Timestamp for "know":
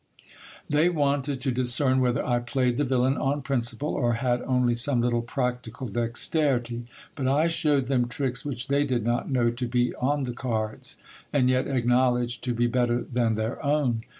9.29-9.51